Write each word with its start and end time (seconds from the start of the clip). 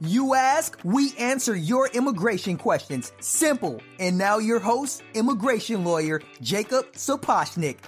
You 0.00 0.34
ask, 0.34 0.78
we 0.84 1.12
answer 1.18 1.56
your 1.56 1.88
immigration 1.88 2.56
questions. 2.56 3.12
Simple. 3.18 3.82
And 3.98 4.16
now 4.16 4.38
your 4.38 4.60
host, 4.60 5.02
immigration 5.14 5.84
lawyer 5.84 6.22
Jacob 6.40 6.92
Sapochnik. 6.92 7.78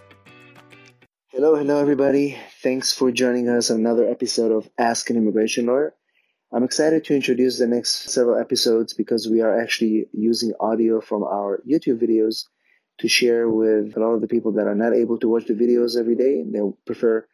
Hello, 1.28 1.54
hello, 1.54 1.80
everybody. 1.80 2.36
Thanks 2.64 2.92
for 2.92 3.12
joining 3.12 3.48
us 3.48 3.70
on 3.70 3.76
another 3.76 4.08
episode 4.08 4.50
of 4.50 4.68
Ask 4.76 5.08
an 5.10 5.18
Immigration 5.18 5.66
Lawyer. 5.66 5.94
I'm 6.52 6.64
excited 6.64 7.04
to 7.04 7.14
introduce 7.14 7.60
the 7.60 7.68
next 7.68 8.10
several 8.10 8.40
episodes 8.40 8.92
because 8.92 9.28
we 9.28 9.40
are 9.40 9.60
actually 9.60 10.06
using 10.12 10.52
audio 10.58 11.00
from 11.00 11.22
our 11.22 11.62
YouTube 11.64 12.02
videos 12.02 12.46
to 12.98 13.06
share 13.06 13.48
with 13.48 13.96
a 13.96 14.00
lot 14.00 14.14
of 14.14 14.20
the 14.20 14.26
people 14.26 14.50
that 14.54 14.66
are 14.66 14.74
not 14.74 14.94
able 14.94 15.20
to 15.20 15.28
watch 15.28 15.44
the 15.46 15.54
videos 15.54 15.96
every 15.96 16.16
day. 16.16 16.42
They 16.44 16.58
prefer 16.84 17.28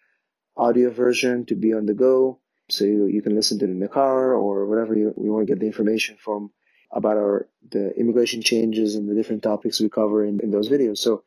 audio 0.54 0.90
version 0.90 1.46
to 1.46 1.54
be 1.54 1.72
on 1.72 1.86
the 1.86 1.94
go 1.94 2.40
so 2.68 2.84
you, 2.84 3.06
you 3.06 3.22
can 3.22 3.34
listen 3.34 3.58
to 3.58 3.64
it 3.64 3.70
in 3.70 3.80
the 3.80 3.88
car 3.88 4.34
or 4.34 4.66
whatever 4.66 4.96
you, 4.96 5.14
you 5.22 5.32
want 5.32 5.46
to 5.46 5.52
get 5.52 5.60
the 5.60 5.66
information 5.66 6.16
from 6.18 6.50
about 6.92 7.16
our 7.16 7.48
the 7.70 7.94
immigration 7.98 8.42
changes 8.42 8.94
and 8.94 9.08
the 9.08 9.14
different 9.14 9.42
topics 9.42 9.80
we 9.80 9.88
cover 9.88 10.24
in, 10.24 10.40
in 10.40 10.50
those 10.50 10.68
videos. 10.68 10.98
So 10.98 11.22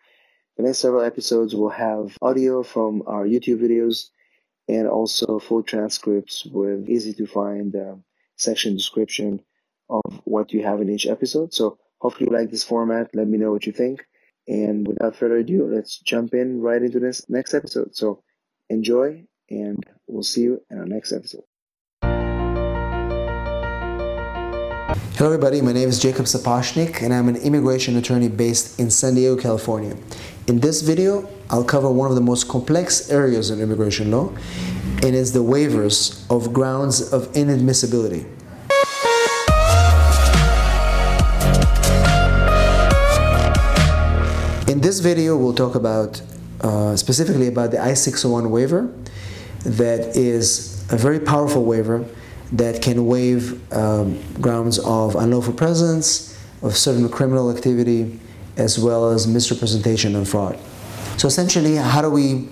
the 0.57 0.63
next 0.63 0.79
several 0.79 1.03
episodes 1.03 1.55
will 1.55 1.69
have 1.69 2.17
audio 2.21 2.63
from 2.63 3.03
our 3.07 3.25
YouTube 3.25 3.61
videos 3.61 4.09
and 4.67 4.87
also 4.87 5.39
full 5.39 5.63
transcripts 5.63 6.45
with 6.45 6.89
easy 6.89 7.13
to 7.13 7.25
find 7.25 7.75
uh, 7.75 7.95
section 8.35 8.75
description 8.75 9.41
of 9.89 10.21
what 10.25 10.51
you 10.53 10.63
have 10.63 10.81
in 10.81 10.89
each 10.89 11.07
episode. 11.07 11.53
So 11.53 11.77
hopefully 11.99 12.29
you 12.29 12.37
like 12.37 12.51
this 12.51 12.63
format. 12.63 13.09
Let 13.13 13.27
me 13.27 13.37
know 13.37 13.51
what 13.51 13.65
you 13.65 13.71
think. 13.71 14.05
And 14.47 14.87
without 14.87 15.15
further 15.15 15.37
ado, 15.37 15.69
let's 15.71 15.99
jump 15.99 16.33
in 16.33 16.61
right 16.61 16.81
into 16.81 16.99
this 16.99 17.29
next 17.29 17.53
episode. 17.53 17.95
So 17.95 18.23
enjoy 18.69 19.25
and 19.49 19.85
we'll 20.07 20.23
see 20.23 20.41
you 20.41 20.61
in 20.69 20.77
our 20.77 20.85
next 20.85 21.11
episode. 21.11 21.43
Hello, 25.17 25.33
everybody. 25.33 25.61
My 25.61 25.73
name 25.73 25.89
is 25.89 25.99
Jacob 25.99 26.25
Sapochnik, 26.25 27.01
and 27.01 27.13
I'm 27.13 27.27
an 27.27 27.35
immigration 27.35 27.97
attorney 27.97 28.29
based 28.29 28.79
in 28.79 28.89
San 28.89 29.15
Diego, 29.15 29.35
California. 29.35 29.97
In 30.47 30.61
this 30.61 30.81
video, 30.81 31.29
I'll 31.49 31.65
cover 31.65 31.91
one 31.91 32.09
of 32.09 32.15
the 32.15 32.21
most 32.21 32.47
complex 32.47 33.09
areas 33.09 33.49
in 33.49 33.59
immigration 33.59 34.11
law, 34.11 34.29
and 35.03 35.15
it's 35.15 35.31
the 35.31 35.43
waivers 35.43 36.25
of 36.33 36.53
grounds 36.53 37.11
of 37.11 37.27
inadmissibility. 37.33 38.25
In 44.69 44.79
this 44.79 44.99
video, 44.99 45.35
we'll 45.35 45.53
talk 45.53 45.75
about 45.75 46.21
uh, 46.61 46.95
specifically 46.95 47.47
about 47.47 47.71
the 47.71 47.81
I-601 47.81 48.49
waiver 48.49 48.93
that 49.63 50.15
is 50.15 50.85
a 50.91 50.97
very 50.97 51.19
powerful 51.19 51.63
waiver 51.65 52.05
that 52.53 52.81
can 52.81 53.05
waive 53.05 53.73
um, 53.73 54.19
grounds 54.41 54.79
of 54.79 55.15
unlawful 55.15 55.53
presence, 55.53 56.37
of 56.61 56.75
certain 56.75 57.07
criminal 57.09 57.55
activity, 57.55 58.19
as 58.57 58.79
well 58.79 59.09
as 59.09 59.27
misrepresentation 59.27 60.15
and 60.15 60.27
fraud. 60.27 60.57
So 61.17 61.27
essentially, 61.27 61.75
how 61.75 62.01
do 62.01 62.09
we 62.09 62.49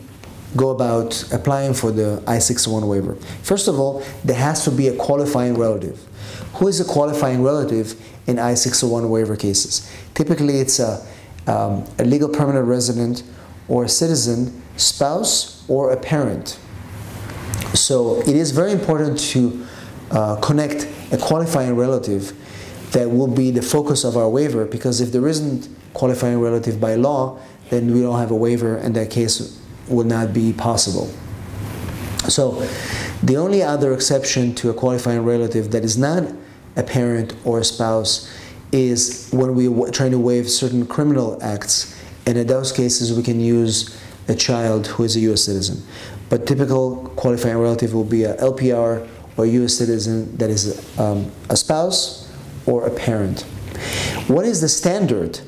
go 0.56 0.70
about 0.70 1.32
applying 1.34 1.74
for 1.74 1.92
the 1.92 2.24
I-601 2.28 2.88
waiver? 2.88 3.16
First 3.44 3.68
of 3.68 3.80
all, 3.80 4.04
there 4.24 4.38
has 4.38 4.64
to 4.66 4.72
be 4.72 4.88
a 4.88 4.96
qualifying 4.96 5.58
relative. 5.58 6.00
Who 6.56 6.68
is 6.68 6.80
a 6.80 6.86
qualifying 6.86 7.44
relative 7.44 8.00
in 8.28 8.40
I-601 8.40 9.10
waiver 9.10 9.36
cases? 9.36 9.92
Typically, 10.14 10.60
it's 10.60 10.80
a, 10.80 11.06
um, 11.48 11.86
a 12.00 12.06
legal 12.06 12.30
permanent 12.30 12.66
resident 12.66 13.24
or 13.68 13.86
a 13.86 13.90
citizen, 13.90 14.62
spouse, 14.78 15.64
or 15.68 15.92
a 15.92 15.98
parent. 15.98 16.60
So 17.78 18.20
it 18.22 18.36
is 18.36 18.52
very 18.52 18.72
important 18.72 19.20
to 19.32 19.66
uh, 20.12 20.36
connect 20.38 20.88
a 21.12 21.18
qualifying 21.18 21.76
relative 21.76 22.34
that 22.92 23.10
will 23.10 23.28
be 23.28 23.52
the 23.52 23.62
focus 23.62 24.04
of 24.04 24.18
our 24.18 24.30
waiver 24.30 24.66
because 24.66 25.02
if 25.02 25.12
there 25.12 25.28
isn't 25.28 25.70
qualifying 25.94 26.40
relative 26.40 26.80
by 26.80 26.96
law, 26.96 27.40
then 27.70 27.94
we 27.94 28.02
don't 28.02 28.20
have 28.20 28.32
a 28.32 28.36
waiver 28.36 28.78
and 28.78 28.96
that 28.96 29.12
case 29.12 29.62
will 29.88 30.06
not 30.06 30.34
be 30.34 30.54
possible. 30.54 31.08
So 32.30 32.68
the 33.24 33.38
only 33.38 33.62
other 33.62 33.94
exception 33.94 34.56
to 34.56 34.70
a 34.70 34.74
qualifying 34.74 35.24
relative 35.24 35.72
that 35.72 35.84
is 35.84 35.98
not 35.98 36.24
a 36.76 36.84
parent 36.84 37.36
or 37.46 37.60
a 37.60 37.64
spouse 37.64 38.32
is 38.72 39.30
when 39.32 39.56
we're 39.56 39.92
trying 39.92 40.12
to 40.12 40.20
waive 40.20 40.50
certain 40.50 40.86
criminal 40.86 41.42
acts 41.42 41.96
and 42.26 42.38
in 42.38 42.48
those 42.48 42.72
cases 42.72 43.16
we 43.16 43.24
can 43.24 43.40
use 43.40 43.98
a 44.28 44.36
child 44.36 44.88
who 44.88 45.04
is 45.04 45.16
a 45.16 45.20
US 45.32 45.44
citizen. 45.44 45.82
But 46.30 46.46
typical 46.46 47.10
qualifying 47.16 47.58
relative 47.58 47.94
will 47.94 48.04
be 48.04 48.24
a 48.24 48.36
LPR 48.38 49.08
or 49.38 49.46
a 49.46 49.48
U.S. 49.48 49.74
citizen 49.76 50.36
that 50.38 50.50
is 50.50 51.00
um, 51.00 51.32
a 51.50 51.56
spouse 51.56 52.32
or 52.66 52.86
a 52.86 52.92
parent. 52.92 53.42
What 54.28 54.46
is 54.46 54.60
the 54.62 54.70
standard 54.70 55.40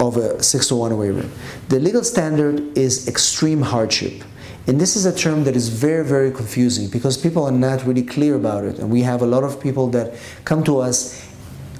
of 0.00 0.16
a 0.16 0.42
601 0.42 0.98
waiver? 0.98 1.28
The 1.68 1.78
legal 1.78 2.02
standard 2.02 2.76
is 2.76 3.06
extreme 3.06 3.62
hardship. 3.62 4.24
And 4.66 4.80
this 4.80 4.96
is 4.96 5.04
a 5.04 5.14
term 5.14 5.44
that 5.44 5.56
is 5.56 5.68
very, 5.68 6.04
very 6.04 6.30
confusing 6.30 6.88
because 6.88 7.18
people 7.18 7.44
are 7.44 7.52
not 7.52 7.84
really 7.86 8.02
clear 8.02 8.34
about 8.34 8.64
it. 8.64 8.78
And 8.78 8.90
we 8.90 9.02
have 9.02 9.20
a 9.20 9.26
lot 9.26 9.44
of 9.44 9.60
people 9.60 9.88
that 9.90 10.14
come 10.44 10.64
to 10.64 10.78
us 10.78 11.22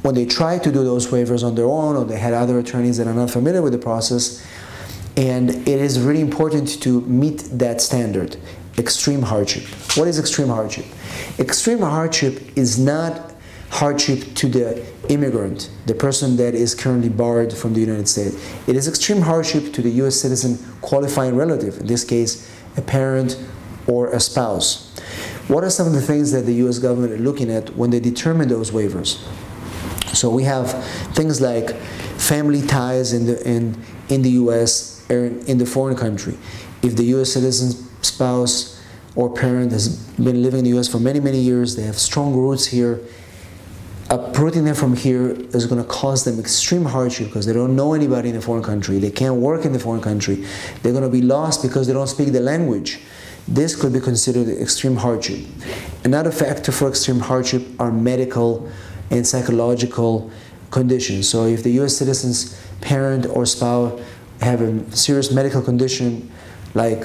when 0.02 0.14
they 0.14 0.26
try 0.26 0.58
to 0.58 0.70
do 0.70 0.84
those 0.84 1.06
waivers 1.06 1.42
on 1.42 1.54
their 1.54 1.64
own 1.64 1.96
or 1.96 2.04
they 2.04 2.18
had 2.18 2.34
other 2.34 2.58
attorneys 2.58 2.98
that 2.98 3.06
are 3.06 3.14
not 3.14 3.30
familiar 3.30 3.62
with 3.62 3.72
the 3.72 3.78
process 3.78 4.46
and 5.16 5.50
it 5.50 5.68
is 5.68 6.00
really 6.00 6.20
important 6.20 6.82
to 6.82 7.00
meet 7.02 7.40
that 7.52 7.80
standard 7.80 8.36
extreme 8.78 9.22
hardship. 9.22 9.62
What 9.96 10.08
is 10.08 10.18
extreme 10.18 10.48
hardship? 10.48 10.84
Extreme 11.38 11.80
hardship 11.80 12.42
is 12.56 12.78
not 12.78 13.32
hardship 13.70 14.34
to 14.34 14.48
the 14.48 14.84
immigrant, 15.08 15.70
the 15.86 15.94
person 15.94 16.36
that 16.36 16.54
is 16.54 16.74
currently 16.74 17.08
barred 17.08 17.52
from 17.52 17.74
the 17.74 17.80
United 17.80 18.08
States. 18.08 18.34
It 18.68 18.76
is 18.76 18.88
extreme 18.88 19.20
hardship 19.20 19.72
to 19.74 19.82
the 19.82 19.90
US 20.02 20.16
citizen 20.16 20.58
qualifying 20.80 21.36
relative, 21.36 21.80
in 21.80 21.86
this 21.86 22.04
case, 22.04 22.50
a 22.76 22.82
parent 22.82 23.38
or 23.86 24.10
a 24.10 24.20
spouse. 24.20 24.90
What 25.48 25.62
are 25.62 25.70
some 25.70 25.86
of 25.86 25.92
the 25.92 26.00
things 26.00 26.32
that 26.32 26.46
the 26.46 26.54
US 26.66 26.78
government 26.78 27.12
are 27.12 27.18
looking 27.18 27.50
at 27.50 27.76
when 27.76 27.90
they 27.90 28.00
determine 28.00 28.48
those 28.48 28.70
waivers? 28.70 29.22
So 30.14 30.30
we 30.30 30.44
have 30.44 30.72
things 31.14 31.40
like 31.40 31.74
family 32.16 32.62
ties 32.62 33.12
in 33.12 33.26
the 33.26 33.46
in 33.46 33.76
in 34.08 34.22
the 34.22 34.30
US 34.30 34.93
Er, 35.10 35.26
in 35.46 35.58
the 35.58 35.66
foreign 35.66 35.96
country. 35.96 36.34
If 36.82 36.96
the 36.96 37.04
U.S. 37.16 37.32
citizen 37.32 37.72
spouse 38.02 38.82
or 39.14 39.32
parent 39.32 39.70
has 39.72 39.98
been 40.16 40.42
living 40.42 40.60
in 40.60 40.64
the 40.64 40.70
U.S. 40.70 40.88
for 40.88 40.98
many, 40.98 41.20
many 41.20 41.40
years, 41.40 41.76
they 41.76 41.82
have 41.82 41.98
strong 41.98 42.34
roots 42.34 42.66
here, 42.66 43.00
uprooting 44.08 44.64
them 44.64 44.74
from 44.74 44.96
here 44.96 45.30
is 45.30 45.66
going 45.66 45.82
to 45.82 45.88
cause 45.88 46.24
them 46.24 46.38
extreme 46.40 46.86
hardship 46.86 47.26
because 47.26 47.44
they 47.44 47.52
don't 47.52 47.76
know 47.76 47.92
anybody 47.92 48.30
in 48.30 48.34
the 48.34 48.40
foreign 48.40 48.62
country. 48.62 48.98
They 48.98 49.10
can't 49.10 49.36
work 49.36 49.66
in 49.66 49.72
the 49.72 49.78
foreign 49.78 50.00
country. 50.00 50.46
They're 50.82 50.92
going 50.92 51.04
to 51.04 51.10
be 51.10 51.22
lost 51.22 51.62
because 51.62 51.86
they 51.86 51.92
don't 51.92 52.06
speak 52.06 52.32
the 52.32 52.40
language. 52.40 53.00
This 53.46 53.76
could 53.76 53.92
be 53.92 54.00
considered 54.00 54.48
extreme 54.48 54.96
hardship. 54.96 55.46
Another 56.04 56.32
factor 56.32 56.72
for 56.72 56.88
extreme 56.88 57.20
hardship 57.20 57.62
are 57.78 57.92
medical 57.92 58.70
and 59.10 59.26
psychological 59.26 60.30
conditions. 60.70 61.28
So 61.28 61.44
if 61.44 61.62
the 61.62 61.70
U.S. 61.72 61.96
citizen's 61.96 62.58
parent 62.80 63.26
or 63.26 63.44
spouse 63.46 64.00
have 64.44 64.60
a 64.60 64.96
serious 64.96 65.32
medical 65.32 65.60
condition 65.62 66.30
like, 66.74 67.04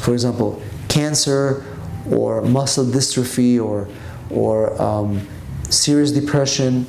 for 0.00 0.12
example, 0.12 0.62
cancer 0.88 1.64
or 2.10 2.42
muscle 2.42 2.84
dystrophy 2.84 3.62
or, 3.62 3.88
or 4.30 4.80
um, 4.80 5.26
serious 5.70 6.12
depression, 6.12 6.86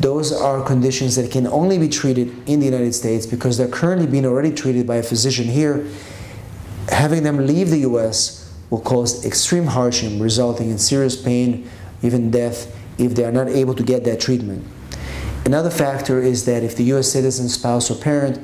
those 0.00 0.32
are 0.32 0.62
conditions 0.64 1.16
that 1.16 1.30
can 1.30 1.46
only 1.46 1.78
be 1.78 1.88
treated 1.88 2.28
in 2.48 2.60
the 2.60 2.66
United 2.66 2.94
States 2.94 3.26
because 3.26 3.56
they're 3.56 3.68
currently 3.68 4.06
being 4.06 4.26
already 4.26 4.52
treated 4.52 4.86
by 4.86 4.96
a 4.96 5.02
physician 5.02 5.46
here. 5.46 5.86
Having 6.90 7.22
them 7.22 7.46
leave 7.46 7.70
the 7.70 7.80
US 7.80 8.52
will 8.70 8.80
cause 8.80 9.24
extreme 9.24 9.66
hardship, 9.66 10.12
resulting 10.20 10.70
in 10.70 10.78
serious 10.78 11.20
pain, 11.20 11.68
even 12.02 12.30
death, 12.30 12.74
if 12.98 13.14
they 13.14 13.24
are 13.24 13.32
not 13.32 13.48
able 13.48 13.74
to 13.74 13.82
get 13.82 14.04
that 14.04 14.20
treatment. 14.20 14.66
Another 15.44 15.70
factor 15.70 16.20
is 16.20 16.44
that 16.44 16.62
if 16.62 16.76
the 16.76 16.84
US 16.94 17.10
citizen, 17.10 17.48
spouse, 17.48 17.90
or 17.90 17.94
parent 17.94 18.38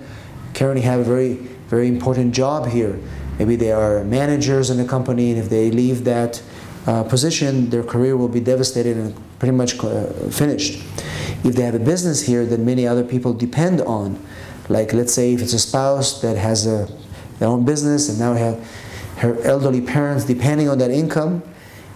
currently 0.54 0.82
have 0.82 1.00
a 1.00 1.04
very, 1.04 1.34
very 1.68 1.88
important 1.88 2.34
job 2.34 2.68
here. 2.68 2.98
Maybe 3.38 3.56
they 3.56 3.72
are 3.72 4.04
managers 4.04 4.70
in 4.70 4.76
the 4.76 4.84
company, 4.84 5.30
and 5.30 5.38
if 5.38 5.48
they 5.48 5.70
leave 5.70 6.04
that 6.04 6.42
uh, 6.86 7.02
position, 7.04 7.70
their 7.70 7.82
career 7.82 8.16
will 8.16 8.28
be 8.28 8.40
devastated 8.40 8.96
and 8.96 9.14
pretty 9.38 9.56
much 9.56 9.78
uh, 9.82 10.06
finished. 10.30 10.82
If 11.44 11.56
they 11.56 11.62
have 11.62 11.74
a 11.74 11.78
business 11.80 12.22
here 12.22 12.46
that 12.46 12.60
many 12.60 12.86
other 12.86 13.04
people 13.04 13.32
depend 13.32 13.80
on, 13.82 14.24
like 14.68 14.92
let's 14.92 15.12
say 15.12 15.34
if 15.34 15.42
it's 15.42 15.52
a 15.52 15.58
spouse 15.58 16.20
that 16.22 16.36
has 16.36 16.66
a, 16.66 16.88
their 17.38 17.48
own 17.48 17.64
business 17.64 18.08
and 18.08 18.18
now 18.18 18.34
have 18.34 18.66
her 19.18 19.38
elderly 19.42 19.80
parents 19.80 20.24
depending 20.24 20.68
on 20.68 20.78
that 20.78 20.90
income, 20.90 21.42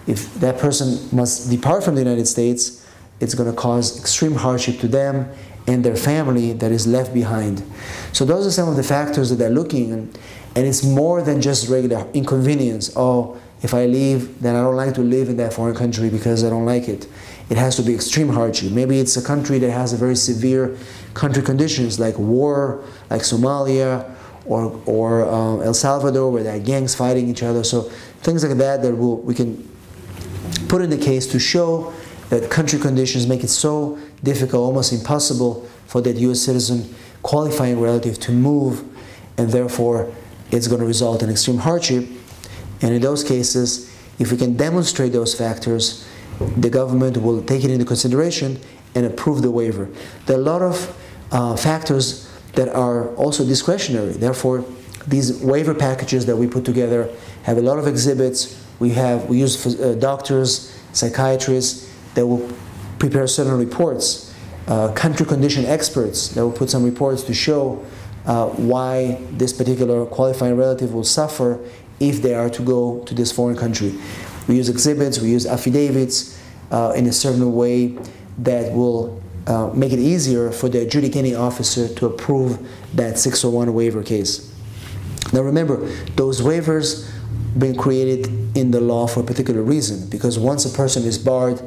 if 0.07 0.33
that 0.35 0.57
person 0.59 0.97
must 1.15 1.49
depart 1.49 1.83
from 1.83 1.95
the 1.95 2.01
United 2.01 2.27
States, 2.27 2.85
it's 3.19 3.35
going 3.35 3.49
to 3.49 3.55
cause 3.55 3.99
extreme 3.99 4.35
hardship 4.35 4.79
to 4.79 4.87
them 4.87 5.29
and 5.69 5.85
their 5.85 5.95
family 5.95 6.51
that 6.53 6.71
is 6.71 6.87
left 6.87 7.13
behind. 7.13 7.63
So 8.11 8.25
those 8.25 8.47
are 8.47 8.51
some 8.51 8.67
of 8.67 8.75
the 8.75 8.83
factors 8.83 9.29
that 9.29 9.35
they're 9.35 9.51
looking 9.51 9.91
and, 9.91 10.19
and 10.55 10.65
it's 10.65 10.83
more 10.83 11.21
than 11.21 11.41
just 11.41 11.69
regular 11.69 12.07
inconvenience. 12.13 12.91
Oh, 12.95 13.39
if 13.61 13.73
I 13.75 13.85
leave, 13.85 14.41
then 14.41 14.55
I 14.55 14.61
don't 14.63 14.75
like 14.75 14.95
to 14.95 15.01
live 15.01 15.29
in 15.29 15.37
that 15.37 15.53
foreign 15.53 15.75
country 15.75 16.09
because 16.09 16.43
I 16.43 16.49
don't 16.49 16.65
like 16.65 16.87
it. 16.89 17.07
it 17.51 17.57
has 17.57 17.75
to 17.75 17.83
be 17.83 17.93
extreme 17.93 18.29
hardship. 18.29 18.71
Maybe 18.71 18.99
it's 18.99 19.15
a 19.15 19.21
country 19.21 19.59
that 19.59 19.69
has 19.69 19.93
a 19.93 19.97
very 19.97 20.15
severe 20.15 20.75
country 21.13 21.43
conditions 21.43 21.99
like 21.99 22.17
war, 22.17 22.83
like 23.11 23.21
Somalia 23.21 24.09
or, 24.45 24.81
or 24.87 25.25
uh, 25.25 25.59
El 25.59 25.75
Salvador, 25.75 26.31
where 26.31 26.41
there 26.41 26.55
are 26.55 26.59
gangs 26.59 26.95
fighting 26.95 27.29
each 27.29 27.43
other. 27.43 27.63
So 27.63 27.83
things 28.21 28.43
like 28.43 28.57
that 28.57 28.81
that 28.81 28.95
we'll, 28.95 29.17
we 29.17 29.35
can 29.35 29.69
put 30.67 30.81
in 30.81 30.89
the 30.89 30.97
case 30.97 31.27
to 31.27 31.39
show 31.39 31.93
that 32.29 32.49
country 32.49 32.79
conditions 32.79 33.27
make 33.27 33.43
it 33.43 33.49
so 33.49 33.99
difficult, 34.23 34.63
almost 34.63 34.93
impossible 34.93 35.67
for 35.87 36.01
that 36.01 36.15
U.S. 36.17 36.41
citizen 36.41 36.93
qualifying 37.23 37.79
relative 37.79 38.19
to 38.19 38.31
move, 38.31 38.83
and 39.37 39.49
therefore 39.49 40.13
it's 40.51 40.67
going 40.67 40.81
to 40.81 40.87
result 40.87 41.21
in 41.23 41.29
extreme 41.29 41.57
hardship. 41.57 42.07
And 42.81 42.93
in 42.93 43.01
those 43.01 43.23
cases, 43.23 43.89
if 44.19 44.31
we 44.31 44.37
can 44.37 44.55
demonstrate 44.55 45.11
those 45.11 45.33
factors, 45.33 46.07
the 46.57 46.69
government 46.69 47.17
will 47.17 47.43
take 47.43 47.63
it 47.63 47.71
into 47.71 47.85
consideration 47.85 48.59
and 48.95 49.05
approve 49.05 49.41
the 49.41 49.51
waiver. 49.51 49.89
There 50.25 50.37
are 50.37 50.41
a 50.41 50.43
lot 50.43 50.61
of 50.61 50.97
uh, 51.31 51.55
factors 51.55 52.29
that 52.53 52.69
are 52.69 53.13
also 53.15 53.45
discretionary. 53.45 54.13
Therefore, 54.13 54.65
these 55.07 55.41
waiver 55.41 55.73
packages 55.73 56.25
that 56.25 56.35
we 56.35 56.47
put 56.47 56.65
together 56.65 57.09
have 57.43 57.57
a 57.57 57.61
lot 57.61 57.79
of 57.79 57.87
exhibits. 57.87 58.63
We 58.79 58.91
have 58.91 59.25
we 59.29 59.39
use 59.39 59.79
uh, 59.79 59.95
doctors, 59.95 60.75
psychiatrists 60.93 61.91
that 62.15 62.25
will 62.25 62.49
prepare 62.99 63.25
certain 63.27 63.57
reports, 63.57 64.33
uh, 64.67 64.91
country 64.93 65.25
condition 65.25 65.65
experts 65.65 66.29
that 66.29 66.43
will 66.43 66.51
put 66.51 66.69
some 66.69 66.83
reports 66.83 67.23
to 67.23 67.33
show 67.33 67.83
uh, 68.25 68.47
why 68.49 69.19
this 69.31 69.53
particular 69.53 70.05
qualifying 70.05 70.55
relative 70.55 70.93
will 70.93 71.03
suffer 71.03 71.59
if 71.99 72.21
they 72.21 72.35
are 72.35 72.49
to 72.49 72.61
go 72.61 73.03
to 73.05 73.15
this 73.15 73.31
foreign 73.31 73.57
country. 73.57 73.93
We 74.47 74.55
use 74.55 74.69
exhibits, 74.69 75.19
we 75.19 75.29
use 75.29 75.45
affidavits 75.45 76.39
uh, 76.71 76.93
in 76.95 77.07
a 77.07 77.11
certain 77.13 77.53
way 77.53 77.97
that 78.39 78.71
will 78.73 79.21
uh, 79.47 79.71
make 79.73 79.91
it 79.91 79.99
easier 79.99 80.51
for 80.51 80.69
the 80.69 80.81
adjudicating 80.81 81.35
officer 81.35 81.87
to 81.95 82.05
approve 82.05 82.59
that 82.93 83.17
601 83.17 83.73
waiver 83.73 84.03
case. 84.03 84.53
Now 85.33 85.41
remember, 85.41 85.87
those 86.15 86.41
waivers 86.41 87.09
been 87.57 87.75
created 87.75 88.27
in 88.55 88.71
the 88.71 88.79
law 88.79 89.07
for 89.07 89.21
a 89.21 89.23
particular 89.23 89.61
reason 89.61 90.07
because 90.09 90.37
once 90.37 90.65
a 90.65 90.75
person 90.75 91.03
is 91.03 91.17
barred 91.17 91.61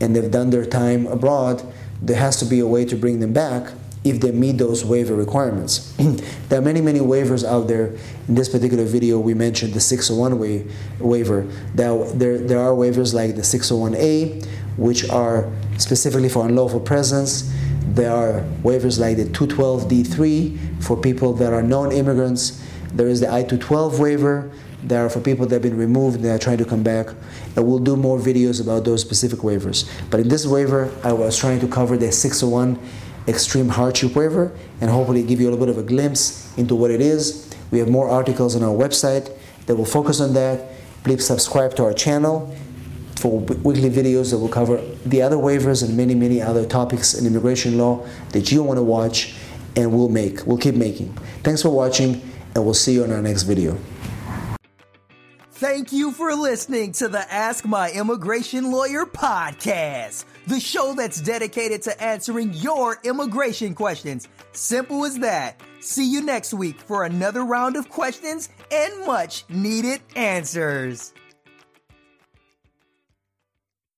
and 0.00 0.14
they've 0.14 0.30
done 0.30 0.50
their 0.50 0.64
time 0.64 1.06
abroad, 1.06 1.62
there 2.00 2.16
has 2.16 2.36
to 2.38 2.44
be 2.44 2.60
a 2.60 2.66
way 2.66 2.84
to 2.84 2.96
bring 2.96 3.20
them 3.20 3.32
back 3.32 3.72
if 4.04 4.20
they 4.20 4.30
meet 4.30 4.58
those 4.58 4.84
waiver 4.84 5.14
requirements. 5.14 5.92
there 6.48 6.58
are 6.58 6.62
many, 6.62 6.80
many 6.80 7.00
waivers 7.00 7.44
out 7.44 7.68
there. 7.68 7.96
In 8.28 8.34
this 8.34 8.48
particular 8.48 8.84
video, 8.84 9.18
we 9.18 9.34
mentioned 9.34 9.74
the 9.74 9.80
601 9.80 10.38
wa- 10.38 10.72
waiver. 11.00 11.42
There, 11.74 12.08
there, 12.38 12.60
are 12.60 12.72
waivers 12.72 13.12
like 13.12 13.34
the 13.34 13.42
601A, 13.42 14.46
which 14.76 15.08
are 15.10 15.50
specifically 15.78 16.28
for 16.28 16.46
unlawful 16.46 16.80
presence. 16.80 17.52
There 17.88 18.12
are 18.12 18.44
waivers 18.62 19.00
like 19.00 19.16
the 19.16 19.24
212D3 19.24 20.82
for 20.82 20.96
people 20.96 21.32
that 21.34 21.52
are 21.52 21.62
non 21.62 21.90
immigrants. 21.90 22.64
There 22.92 23.08
is 23.08 23.20
the 23.20 23.28
I 23.28 23.42
212 23.42 23.98
waiver. 23.98 24.50
There 24.82 25.04
are 25.04 25.10
for 25.10 25.20
people 25.20 25.46
that 25.46 25.56
have 25.56 25.62
been 25.62 25.76
removed 25.76 26.16
and 26.16 26.26
are 26.26 26.38
trying 26.38 26.58
to 26.58 26.64
come 26.64 26.82
back. 26.82 27.08
And 27.56 27.66
we'll 27.66 27.78
do 27.78 27.96
more 27.96 28.18
videos 28.18 28.62
about 28.62 28.84
those 28.84 29.00
specific 29.00 29.40
waivers. 29.40 29.90
But 30.10 30.20
in 30.20 30.28
this 30.28 30.46
waiver, 30.46 30.92
I 31.02 31.12
was 31.12 31.36
trying 31.36 31.60
to 31.60 31.68
cover 31.68 31.96
the 31.96 32.12
601 32.12 32.78
extreme 33.26 33.68
hardship 33.68 34.14
waiver 34.14 34.52
and 34.80 34.90
hopefully 34.90 35.22
give 35.22 35.40
you 35.40 35.48
a 35.48 35.50
little 35.50 35.66
bit 35.66 35.76
of 35.76 35.78
a 35.78 35.86
glimpse 35.86 36.56
into 36.56 36.74
what 36.74 36.90
it 36.90 37.00
is. 37.00 37.52
We 37.70 37.78
have 37.78 37.88
more 37.88 38.08
articles 38.08 38.56
on 38.56 38.62
our 38.62 38.74
website 38.74 39.30
that 39.66 39.76
will 39.76 39.84
focus 39.84 40.20
on 40.20 40.32
that. 40.34 40.70
Please 41.04 41.26
subscribe 41.26 41.74
to 41.76 41.84
our 41.84 41.92
channel 41.92 42.54
for 43.16 43.40
weekly 43.40 43.90
videos 43.90 44.30
that 44.30 44.38
will 44.38 44.48
cover 44.48 44.80
the 45.04 45.20
other 45.20 45.36
waivers 45.36 45.86
and 45.86 45.96
many, 45.96 46.14
many 46.14 46.40
other 46.40 46.64
topics 46.64 47.14
in 47.14 47.26
immigration 47.26 47.76
law 47.76 48.06
that 48.30 48.50
you 48.50 48.62
want 48.62 48.78
to 48.78 48.82
watch 48.82 49.34
and 49.76 49.92
we'll 49.92 50.08
make. 50.08 50.46
We'll 50.46 50.58
keep 50.58 50.74
making. 50.74 51.12
Thanks 51.42 51.62
for 51.62 51.70
watching 51.70 52.22
and 52.54 52.64
we'll 52.64 52.74
see 52.74 52.94
you 52.94 53.04
on 53.04 53.12
our 53.12 53.22
next 53.22 53.42
video. 53.42 53.76
Thank 55.58 55.92
you 55.92 56.12
for 56.12 56.36
listening 56.36 56.92
to 56.92 57.08
the 57.08 57.32
Ask 57.34 57.64
My 57.64 57.90
Immigration 57.90 58.70
Lawyer 58.70 59.04
podcast, 59.04 60.24
the 60.46 60.60
show 60.60 60.94
that's 60.94 61.20
dedicated 61.20 61.82
to 61.82 62.00
answering 62.00 62.52
your 62.52 63.00
immigration 63.02 63.74
questions. 63.74 64.28
Simple 64.52 65.04
as 65.04 65.18
that. 65.18 65.60
See 65.80 66.08
you 66.08 66.22
next 66.22 66.54
week 66.54 66.80
for 66.80 67.02
another 67.02 67.44
round 67.44 67.74
of 67.74 67.88
questions 67.88 68.50
and 68.70 69.04
much 69.04 69.46
needed 69.48 70.00
answers. 70.14 71.12